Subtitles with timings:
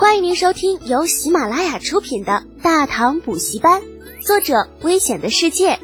[0.00, 3.82] 欢迎您收听由喜马拉雅出品的《大唐补习班》，
[4.26, 5.78] 作者：危险的世界，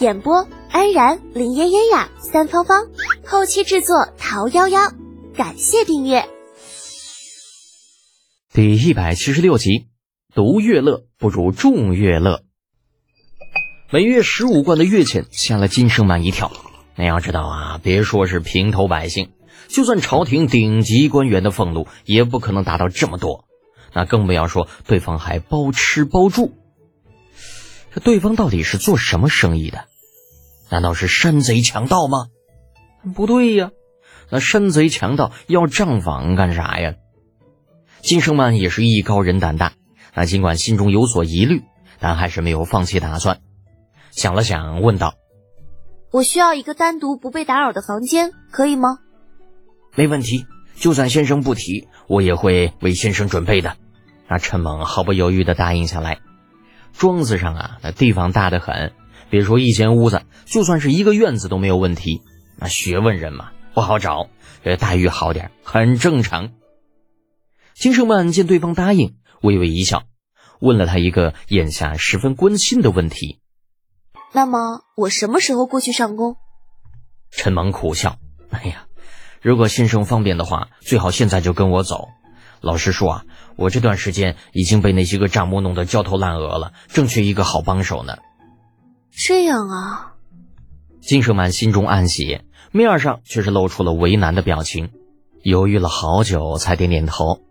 [0.00, 2.88] 演播：安然、林嫣嫣呀、三芳芳，
[3.24, 4.92] 后期制作：桃夭夭。
[5.36, 6.28] 感谢订阅。
[8.52, 9.86] 第一百七十六集，
[10.34, 12.42] 独乐乐不如众乐乐。
[13.92, 16.50] 每月十五贯的月钱吓了金圣满一跳。
[16.96, 19.30] 你要知道啊，别说是平头百姓，
[19.68, 23.44] 就算朝廷顶级官员的俸禄，也不可能达到这么多。
[23.92, 26.52] 那更不要说对方还包吃包住。
[27.92, 29.84] 这对方到底是做什么生意的？
[30.68, 32.28] 难道是山贼强盗吗？
[33.14, 33.70] 不对呀，
[34.30, 36.94] 那山贼强盗要账房干啥呀？
[38.02, 39.72] 金生曼也是艺高人胆大，
[40.14, 41.62] 那尽管心中有所疑虑，
[41.98, 43.40] 但还是没有放弃打算。
[44.10, 45.14] 想了想，问道
[46.12, 48.98] ：“我需要一个单独不被打扰的房间，可以吗
[49.96, 50.46] ？”“没问题，
[50.80, 53.76] 就算先生不提，我也会为先生准备的。”
[54.28, 56.20] 那陈猛毫不犹豫地答应下来。
[56.96, 58.92] 庄子上啊，那地方大得很，
[59.28, 62.22] 别说一间屋子，就算是一个院子都没有问题。
[62.56, 64.28] 那学问人嘛，不好找，
[64.64, 66.52] 这待遇好点很正常。
[67.74, 70.04] 金圣曼见对方答应，微微一笑，
[70.60, 73.40] 问了他一个眼下十分关心的问题
[74.32, 76.36] ：“那么我什么时候过去上工？”
[77.30, 78.18] 陈猛苦笑
[78.50, 78.86] ：“哎呀，
[79.40, 82.08] 如果先生方便的话，最好现在就跟我走。
[82.60, 83.24] 老实说啊。”
[83.56, 88.16] 我这段时间已经被那些个账目弄得焦头烂额了，正缺一个好帮手呢。
[89.10, 90.14] 这样啊，
[91.02, 92.40] 金圣曼心中暗喜，
[92.72, 94.88] 面上却是露出了为难的表情，
[95.42, 97.42] 犹豫了好久才点点头。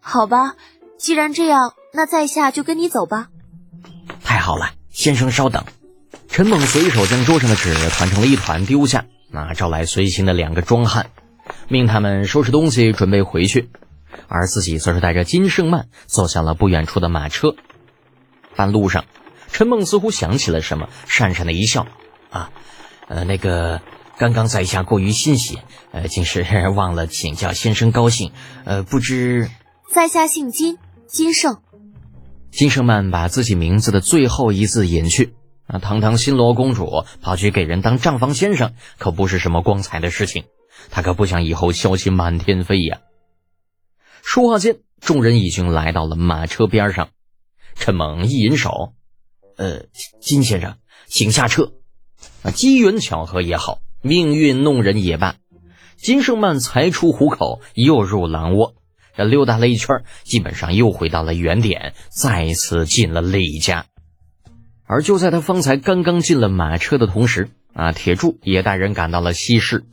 [0.00, 0.54] 好吧，
[0.96, 3.26] 既然这样，那在下就跟你走吧。
[4.22, 5.64] 太好了，先生稍等。
[6.28, 11.10] 陈猛随手将桌上的纸团成了一团丢下，那招来随行的两个壮汉，
[11.68, 13.70] 命他们收拾东西准备回去。
[14.28, 17.54] 而自己则是带着金圣曼走向了不远处的马车。
[18.56, 19.04] 半路上，
[19.52, 21.86] 陈梦似乎想起了什么，讪讪的一笑
[22.30, 22.50] ：“啊，
[23.08, 23.82] 呃，那个，
[24.16, 25.58] 刚刚在下过于欣喜，
[25.92, 28.32] 呃，竟是 忘了请教先生高兴。
[28.64, 29.50] 呃，不知
[29.92, 31.58] 在下姓金，金圣。”
[32.50, 35.34] 金圣曼把自己名字的最后一字隐去。
[35.68, 40.44] 那，堂堂新罗公主跑去给人当账房先生，可不是什么光彩的事情。
[40.90, 43.00] 她可不想以后消息满天飞呀。
[44.22, 47.08] 说话间，众人已经来到了马车边上。
[47.74, 48.92] 陈猛一引手
[49.58, 49.86] ：“呃，
[50.20, 50.76] 金先生，
[51.06, 51.72] 请下车。”
[52.42, 55.36] 啊，机缘巧合也好，命运弄人也罢，
[55.96, 58.74] 金圣曼才出虎口，又入狼窝。
[59.16, 63.86] 这溜达了一圈，基本上又回到了原点，再次进了李家。
[64.86, 69.84] 而就在他方才刚刚进了马车的同时，啊，铁柱也带人赶到了西市。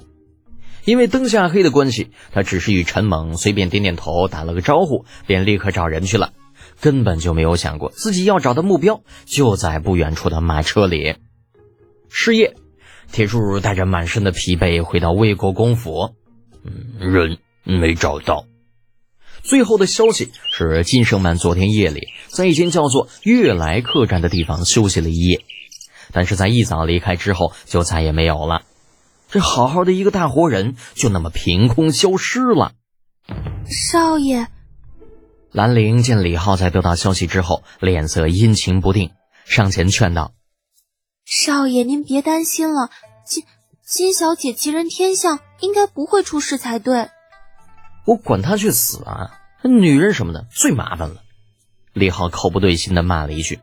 [0.86, 6.34] 因为灯下黑的关系，他只是与陈猛随便点点头，打了个招呼，便立刻找人去了，
[6.82, 11.16] 根本就没有想过自己要找的目标就在不远处的马车里。
[12.10, 12.56] 是夜，
[13.12, 16.16] 铁柱带着满身的疲惫回到魏国公府，
[17.00, 18.46] 人没找到。
[19.44, 25.42] 最后的消息是，金圣曼昨天夜里在一间叫做悦来客栈的地方休息了一夜，
[26.14, 28.64] 但是在一早离开之后就再也没有了。
[29.30, 32.72] 这好好的一个大活人，就那么凭空消失了。
[33.66, 34.48] 少爷，
[35.52, 39.12] 兰陵见李浩在得到消息之后，脸色阴晴不定，
[39.46, 40.34] 上前劝道
[41.26, 42.90] ：“少爷，您别担心了，
[43.26, 43.44] 金
[43.86, 47.10] 金小姐吉人天相，应该不会出事才对。”
[48.06, 49.32] 我管他去死啊！
[49.64, 51.24] 女人什么的最麻烦了。
[51.94, 53.60] 李浩口不对心的骂了一句，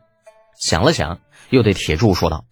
[0.59, 1.21] 想了想，
[1.51, 2.45] 又对铁柱说道：“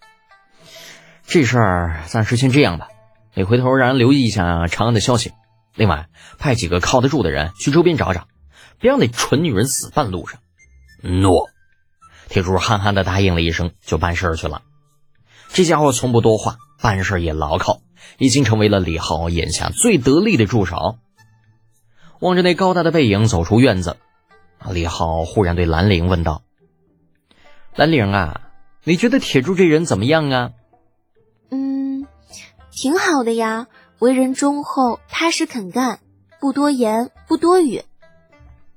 [1.26, 2.88] 这事儿暂时先这样吧。”
[3.34, 5.32] 你回头让人留意一下长安的消息，
[5.76, 8.26] 另外派几个靠得住的人去周边找找，
[8.80, 10.40] 别让那蠢女人死半路上。
[11.02, 11.48] 诺，
[12.28, 14.62] 铁柱憨憨的答应了一声，就办事去了。
[15.52, 17.80] 这家伙从不多话，办事也牢靠，
[18.18, 20.98] 已经成为了李浩眼下最得力的助手。
[22.20, 23.96] 望着那高大的背影走出院子，
[24.70, 26.42] 李浩忽然对兰陵问道
[27.76, 28.50] ：“兰陵啊，
[28.84, 30.52] 你觉得铁柱这人怎么样啊？”
[31.50, 32.06] 嗯
[32.70, 33.68] 挺好的呀，
[33.98, 36.00] 为人忠厚、踏实肯干，
[36.40, 37.82] 不多言，不多语。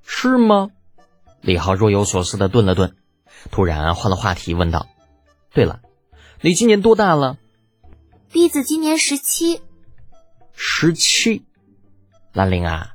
[0.04, 0.70] 是吗？
[1.42, 2.96] 李浩若有所思的顿了顿，
[3.50, 4.88] 突然换了话题问道
[5.54, 5.82] ：“对了，
[6.42, 7.38] 你今年多大了？”
[8.32, 9.62] 弟子今年十七。
[10.54, 11.44] 十七，
[12.34, 12.94] 兰陵啊，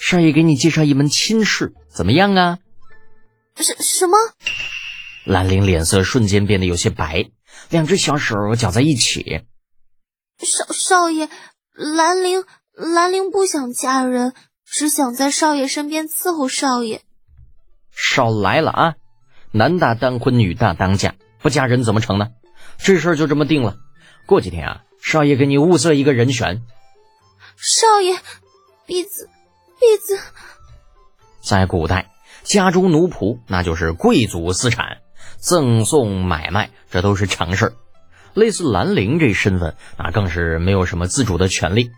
[0.00, 2.58] 少爷给你介绍一门亲事，怎么样啊？
[3.56, 4.16] 什什么？
[5.24, 7.30] 兰陵脸色瞬间变得有些白，
[7.68, 9.42] 两只小手搅在一起。
[10.38, 11.28] 少少爷，
[11.74, 14.32] 兰陵兰陵不想嫁人，
[14.64, 17.02] 只想在少爷身边伺候少爷。
[17.94, 18.94] 少来了啊！
[19.52, 22.28] 男大当婚，女大当嫁，不嫁人怎么成呢？
[22.78, 23.76] 这事儿就这么定了。
[24.24, 26.62] 过几天啊，少爷给你物色一个人选。
[27.56, 28.16] 少爷，
[28.86, 29.28] 婢子，
[29.80, 30.18] 婢子。
[31.40, 32.10] 在古代，
[32.42, 34.98] 家中奴仆那就是贵族私产，
[35.38, 37.72] 赠送买卖这都是常事儿。
[38.34, 41.90] 类似兰陵这身份，那更是没有什么自主的权利。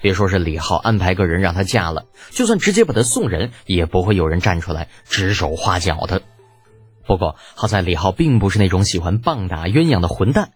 [0.00, 6.22] 别说是李浩安排个人让她嫁了，就算直接把她送人，也不会有人站出来指手画脚的。
[7.04, 10.52] 不过好在李浩并不是那种喜欢棒打鸳鸯的混蛋。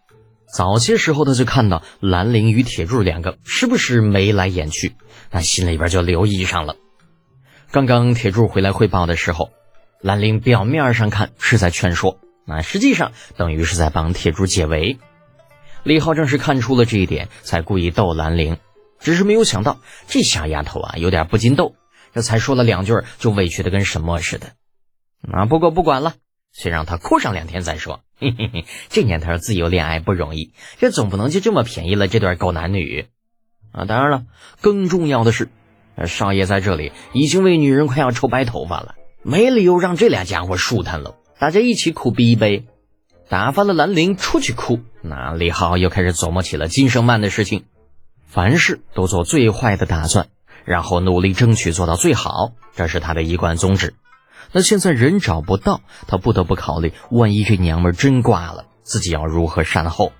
[0.52, 4.94] 早些时候他就看到兰陵与铁柱两个时不时眉来眼去，
[5.30, 6.76] 那心里边就留意上了。
[7.70, 9.50] 刚刚铁柱回来汇报的时候，
[10.00, 14.98] 兰陵表面上看是在劝说，那实际上等于是在帮铁柱解围。
[15.84, 18.58] 李浩正是看出了这一点，才故意逗兰陵。
[18.98, 21.74] 只是没有想到，这小丫头啊，有点不禁逗，
[22.12, 24.48] 这才说了两句，就委屈的跟什么似的。
[25.32, 26.14] 啊，不过不管了，
[26.52, 28.00] 先让他哭上两天再说。
[28.20, 33.06] 嘿嘿嘿，这年头自由恋爱不容易，这总不能就这么便宜了这对狗男女。
[33.72, 34.24] 啊，当然了，
[34.60, 35.48] 更重要的是，
[36.06, 41.16] 少爷在这里已经为女人快要抽白头发了，没理由让这俩家伙舒坦了。
[41.38, 42.64] 大家一起苦逼一杯，
[43.28, 44.80] 打发了兰陵出去哭。
[45.02, 47.64] 那李浩又开始琢磨起了金生曼的事情。
[48.26, 50.28] 凡事都做最坏的打算，
[50.64, 53.94] 然后努力争取做到最好，这是他的一贯宗旨。
[54.52, 60.12] 那现在人找不到，他不得不考虑，万一这娘们真挂了，自己要如何善后？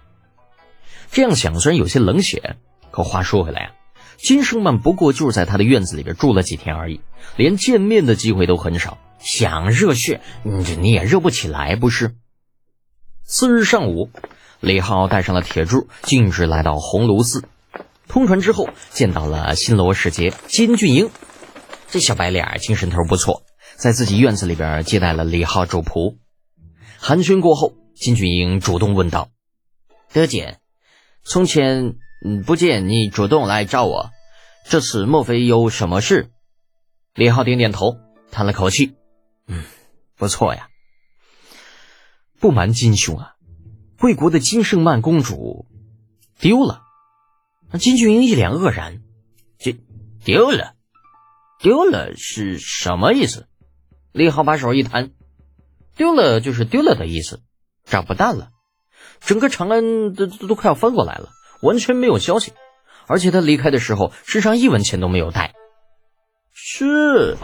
[1.11, 2.57] 这样想虽然有些冷血，
[2.91, 3.71] 可话说回来啊，
[4.17, 7.01] 金生曼不过就是在他的院子里边住了几天而已，
[7.37, 12.15] 连见面的机会都很少，想热血，这你也热不起来，不是？
[13.25, 14.11] 次日上午，
[14.61, 17.45] 李浩带上了铁柱，径直来到红炉寺。
[18.07, 21.11] 通传之后，见到了新罗使节金俊英，
[21.89, 23.43] 这小白脸精神头不错，
[23.81, 26.19] 在自己院子里边接待了李浩主仆。
[26.99, 29.31] 寒暄过后，金俊英主动问道
[30.13, 30.61] ：“德简，
[31.25, 31.95] 从前
[32.45, 34.11] 不见你主动来找我，
[34.67, 36.31] 这次莫非有什么事？”
[37.17, 37.97] 李浩点点头，
[38.31, 38.97] 叹了口气
[39.49, 39.65] ：“嗯，
[40.15, 40.69] 不错呀。
[42.39, 43.37] 不瞒金兄啊，
[43.99, 45.65] 贵国的金圣曼公主
[46.39, 46.83] 丢了。”
[47.81, 49.01] 金俊英一脸愕然，
[49.59, 49.75] 这
[50.23, 50.75] 丢了，
[51.61, 53.47] 丢了是什么意思？
[54.13, 55.11] 李浩把手一摊，
[55.97, 57.41] 丢了就是丢了的意思，
[57.85, 58.49] 找不到了。
[59.21, 61.31] 整个长安都都快要翻过来了，
[61.63, 62.53] 完全没有消息，
[63.07, 65.55] 而且他离开的时候身上一文钱都没有带。
[66.53, 67.37] 是，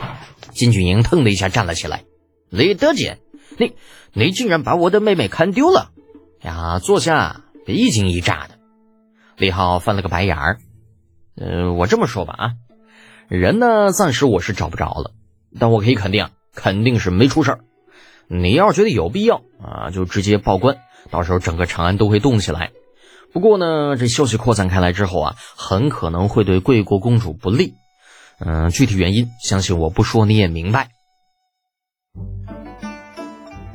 [0.53, 2.05] 金俊英腾的一下站了起来，
[2.51, 3.21] 李德简，
[3.59, 3.75] 你
[4.13, 5.91] 你竟然把我的妹妹看丢了
[6.43, 6.79] 呀？
[6.79, 8.59] 坐下，别一惊一乍的。
[9.37, 10.59] 李浩翻了个白眼儿，
[11.37, 12.51] 呃，我这么说吧啊，
[13.29, 15.13] 人呢暂时我是找不着了，
[15.59, 17.61] 但我可以肯定，肯定是没出事儿。
[18.27, 20.79] 你要是觉得有必要啊，就直接报官，
[21.13, 22.73] 到时候整个长安都会动起来。
[23.33, 27.75] 不过呢，这消息扩散开来之后啊，很可能会对贵国公主不利。
[28.41, 30.89] 嗯，具体原因，相信我不说你也明白。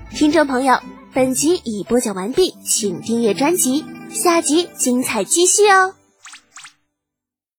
[0.10, 0.80] 听众朋友，
[1.14, 3.86] 本集已播讲完毕，请订阅专辑。
[4.10, 6.01] 下集精彩继续哦！